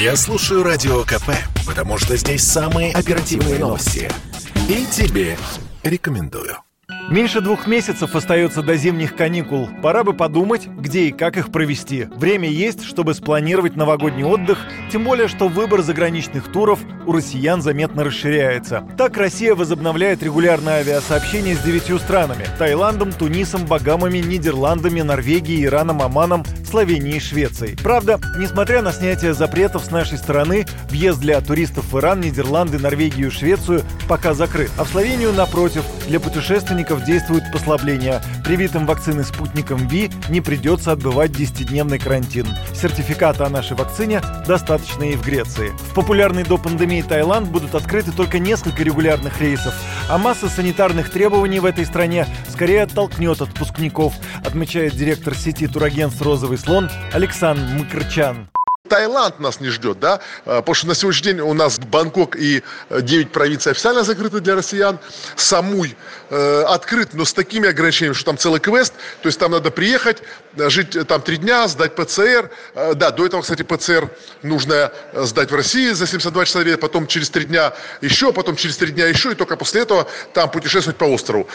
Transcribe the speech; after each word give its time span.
Я 0.00 0.16
слушаю 0.16 0.62
Радио 0.62 1.02
КП, 1.02 1.32
потому 1.66 1.98
что 1.98 2.16
здесь 2.16 2.42
самые 2.42 2.90
оперативные 2.94 3.58
новости. 3.58 4.10
И 4.66 4.86
тебе 4.90 5.36
рекомендую. 5.82 6.56
Меньше 7.10 7.42
двух 7.42 7.66
месяцев 7.66 8.14
остается 8.14 8.62
до 8.62 8.76
зимних 8.76 9.14
каникул. 9.14 9.68
Пора 9.82 10.02
бы 10.02 10.14
подумать, 10.14 10.66
где 10.68 11.08
и 11.08 11.12
как 11.12 11.36
их 11.36 11.52
провести. 11.52 12.04
Время 12.14 12.48
есть, 12.48 12.82
чтобы 12.82 13.12
спланировать 13.12 13.76
новогодний 13.76 14.24
отдых, 14.24 14.58
тем 14.90 15.04
более, 15.04 15.28
что 15.28 15.48
выбор 15.48 15.82
заграничных 15.82 16.50
туров 16.50 16.80
у 17.06 17.12
россиян 17.12 17.60
заметно 17.60 18.02
расширяется. 18.02 18.88
Так 18.96 19.16
Россия 19.18 19.54
возобновляет 19.54 20.22
регулярное 20.22 20.80
авиасообщение 20.80 21.56
с 21.56 21.60
девятью 21.60 21.98
странами– 21.98 22.46
Таиландом, 22.58 23.12
Тунисом, 23.12 23.66
Багамами, 23.66 24.18
Нидерландами, 24.18 25.02
Норвегией, 25.02 25.64
Ираном, 25.64 26.00
Оманом, 26.00 26.44
Словенией 26.70 27.16
и 27.16 27.20
Швецией. 27.20 27.76
Правда, 27.76 28.20
несмотря 28.38 28.80
на 28.80 28.92
снятие 28.92 29.34
запретов 29.34 29.84
с 29.84 29.90
нашей 29.90 30.18
стороны, 30.18 30.66
въезд 30.88 31.18
для 31.18 31.40
туристов 31.40 31.92
в 31.92 31.98
Иран, 31.98 32.20
Нидерланды, 32.20 32.78
Норвегию 32.78 33.26
и 33.26 33.30
Швецию 33.30 33.82
пока 34.08 34.34
закрыт. 34.34 34.70
А 34.78 34.84
в 34.84 34.88
Словению, 34.88 35.32
напротив, 35.32 35.84
для 36.06 36.20
путешественников 36.20 37.04
действует 37.04 37.42
послабление. 37.52 38.22
Привитым 38.44 38.86
вакциной 38.86 39.24
спутником 39.24 39.88
Ви 39.88 40.10
не 40.28 40.40
придется 40.40 40.92
отбывать 40.92 41.32
10-дневный 41.32 41.98
карантин. 41.98 42.46
Сертификата 42.72 43.46
о 43.46 43.50
нашей 43.50 43.76
вакцине 43.76 44.22
достаточно 44.46 45.02
и 45.02 45.16
в 45.16 45.24
Греции. 45.24 45.72
В 45.90 45.94
популярный 45.94 46.44
до 46.44 46.56
пандемии 46.56 47.02
Таиланд 47.02 47.48
будут 47.48 47.74
открыты 47.74 48.12
только 48.12 48.38
несколько 48.38 48.84
регулярных 48.84 49.40
рейсов, 49.40 49.74
а 50.08 50.18
масса 50.18 50.48
санитарных 50.48 51.10
требований 51.10 51.58
в 51.58 51.64
этой 51.64 51.84
стране 51.84 52.26
скорее 52.48 52.82
оттолкнет 52.84 53.40
отпускников, 53.40 54.14
отмечает 54.44 54.94
директор 54.94 55.34
сети 55.34 55.66
турагентств 55.66 56.22
«Розовый 56.22 56.59
слон» 56.60 56.90
Александр 57.12 57.62
Мкрчан. 57.82 58.48
Таиланд 58.90 59.38
нас 59.40 59.60
не 59.60 59.68
ждет, 59.68 60.00
да, 60.00 60.20
а, 60.44 60.60
потому 60.60 60.74
что 60.74 60.88
на 60.88 60.94
сегодняшний 60.94 61.32
день 61.32 61.40
у 61.40 61.54
нас 61.54 61.78
Бангкок 61.78 62.36
и 62.36 62.62
9 62.90 63.26
э, 63.26 63.30
провинций 63.30 63.72
официально 63.72 64.02
закрыты 64.02 64.40
для 64.40 64.56
россиян, 64.56 64.98
Самуй 65.36 65.96
э, 66.28 66.62
открыт, 66.62 67.10
но 67.14 67.24
с 67.24 67.32
такими 67.32 67.68
ограничениями, 67.68 68.14
что 68.14 68.26
там 68.26 68.38
целый 68.38 68.60
квест, 68.60 68.92
то 69.22 69.28
есть 69.28 69.38
там 69.38 69.52
надо 69.52 69.70
приехать, 69.70 70.22
э, 70.56 70.68
жить 70.68 70.96
э, 70.96 71.04
там 71.04 71.22
три 71.22 71.36
дня, 71.36 71.68
сдать 71.68 71.94
ПЦР, 71.94 72.50
э, 72.74 72.94
да, 72.94 73.10
до 73.10 73.26
этого, 73.26 73.42
кстати, 73.42 73.62
ПЦР 73.62 74.10
нужно 74.42 74.92
сдать 75.14 75.50
в 75.52 75.54
России 75.54 75.90
за 75.90 76.06
72 76.06 76.44
часа, 76.44 76.60
потом 76.80 77.06
через 77.06 77.30
три 77.30 77.44
дня 77.44 77.72
еще, 78.00 78.32
потом 78.32 78.56
через 78.56 78.76
три 78.76 78.90
дня 78.90 79.06
еще, 79.06 79.32
и 79.32 79.34
только 79.34 79.56
после 79.56 79.82
этого 79.82 80.08
там 80.34 80.50
путешествовать 80.50 80.98
по 80.98 81.04
острову. 81.04 81.48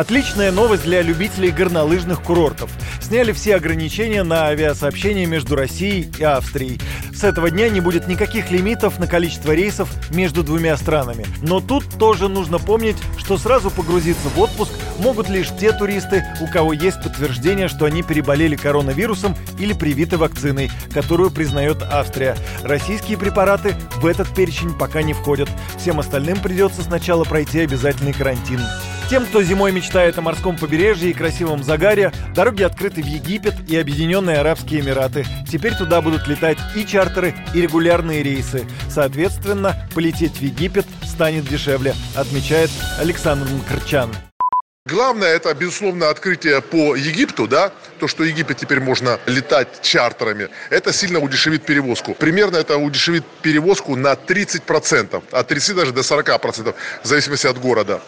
Отличная 0.00 0.50
новость 0.50 0.84
для 0.84 1.02
любителей 1.02 1.50
горнолыжных 1.50 2.22
курортов. 2.22 2.70
Сняли 3.02 3.32
все 3.32 3.56
ограничения 3.56 4.22
на 4.22 4.46
авиасообщение 4.46 5.26
между 5.26 5.56
Россией 5.56 6.10
и 6.18 6.22
Австрией. 6.24 6.80
С 7.14 7.22
этого 7.22 7.50
дня 7.50 7.68
не 7.68 7.82
будет 7.82 8.08
никаких 8.08 8.50
лимитов 8.50 8.98
на 8.98 9.06
количество 9.06 9.52
рейсов 9.52 9.90
между 10.08 10.42
двумя 10.42 10.78
странами. 10.78 11.26
Но 11.42 11.60
тут 11.60 11.84
тоже 11.98 12.30
нужно 12.30 12.58
помнить, 12.58 12.96
что 13.18 13.36
сразу 13.36 13.70
погрузиться 13.70 14.30
в 14.30 14.40
отпуск 14.40 14.72
могут 15.00 15.28
лишь 15.28 15.50
те 15.60 15.70
туристы, 15.72 16.24
у 16.40 16.46
кого 16.46 16.72
есть 16.72 17.02
подтверждение, 17.02 17.68
что 17.68 17.84
они 17.84 18.02
переболели 18.02 18.56
коронавирусом 18.56 19.36
или 19.58 19.74
привиты 19.74 20.16
вакциной, 20.16 20.70
которую 20.94 21.30
признает 21.30 21.82
Австрия. 21.82 22.38
Российские 22.62 23.18
препараты 23.18 23.76
в 23.96 24.06
этот 24.06 24.34
перечень 24.34 24.72
пока 24.72 25.02
не 25.02 25.12
входят. 25.12 25.50
Всем 25.76 26.00
остальным 26.00 26.38
придется 26.38 26.80
сначала 26.80 27.24
пройти 27.24 27.60
обязательный 27.60 28.14
карантин. 28.14 28.60
Тем, 29.10 29.26
кто 29.26 29.42
зимой 29.42 29.72
мечтает 29.72 30.16
о 30.18 30.20
морском 30.20 30.56
побережье 30.56 31.10
и 31.10 31.12
красивом 31.12 31.64
загаре, 31.64 32.12
дороги 32.32 32.62
открыты 32.62 33.02
в 33.02 33.06
Египет 33.06 33.54
и 33.68 33.76
Объединенные 33.76 34.38
Арабские 34.38 34.82
Эмираты. 34.82 35.26
Теперь 35.50 35.74
туда 35.74 36.00
будут 36.00 36.28
летать 36.28 36.58
и 36.76 36.86
чартеры, 36.86 37.34
и 37.52 37.60
регулярные 37.60 38.22
рейсы. 38.22 38.64
Соответственно, 38.88 39.74
полететь 39.96 40.36
в 40.36 40.42
Египет 40.42 40.86
станет 41.02 41.44
дешевле, 41.48 41.96
отмечает 42.14 42.70
Александр 43.00 43.48
Мкрчан. 43.50 44.14
Главное, 44.86 45.30
это, 45.34 45.52
безусловно, 45.54 46.08
открытие 46.08 46.62
по 46.62 46.94
Египту, 46.94 47.48
да, 47.48 47.72
то, 47.98 48.06
что 48.06 48.22
Египет 48.22 48.58
теперь 48.58 48.78
можно 48.78 49.18
летать 49.26 49.82
чартерами, 49.82 50.50
это 50.70 50.92
сильно 50.92 51.18
удешевит 51.18 51.64
перевозку. 51.64 52.14
Примерно 52.14 52.58
это 52.58 52.76
удешевит 52.76 53.24
перевозку 53.42 53.96
на 53.96 54.12
30%, 54.12 55.20
от 55.32 55.48
30 55.48 55.74
даже 55.74 55.90
до 55.92 56.02
40%, 56.02 56.74
в 57.02 57.06
зависимости 57.06 57.48
от 57.48 57.58
города. 57.58 58.00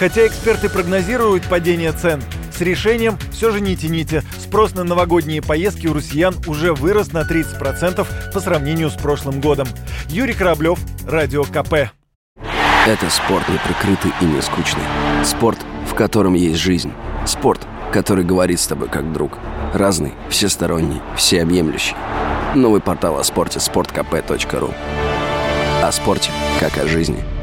Хотя 0.00 0.26
эксперты 0.26 0.70
прогнозируют 0.70 1.44
падение 1.44 1.92
цен, 1.92 2.22
с 2.56 2.62
решением 2.62 3.18
все 3.32 3.50
же 3.50 3.60
не 3.60 3.76
тяните. 3.76 4.22
Спрос 4.38 4.74
на 4.74 4.82
новогодние 4.82 5.42
поездки 5.42 5.88
у 5.88 5.92
россиян 5.92 6.34
уже 6.46 6.72
вырос 6.72 7.12
на 7.12 7.20
30% 7.20 8.06
по 8.32 8.40
сравнению 8.40 8.88
с 8.88 8.94
прошлым 8.94 9.42
годом. 9.42 9.68
Юрий 10.08 10.32
Кораблев, 10.32 10.78
Радио 11.06 11.44
КП. 11.44 11.92
Это 12.86 13.10
спорт 13.10 13.46
не 13.50 13.58
прикрытый 13.58 14.12
и 14.22 14.24
не 14.24 14.40
скучный. 14.40 14.84
Спорт, 15.22 15.58
в 15.86 15.92
котором 15.92 16.32
есть 16.32 16.60
жизнь. 16.60 16.92
Спорт, 17.26 17.60
который 17.92 18.24
говорит 18.24 18.58
с 18.58 18.66
тобой 18.66 18.88
как 18.88 19.12
друг. 19.12 19.32
Разный, 19.74 20.14
всесторонний, 20.30 21.02
всеобъемлющий. 21.14 21.94
Новый 22.54 22.80
портал 22.80 23.18
о 23.18 23.24
спорте– 23.24 23.58
sportkp.ru 23.60 24.74
О 25.82 25.92
спорте, 25.92 26.30
как 26.58 26.78
о 26.78 26.88
жизни– 26.88 27.22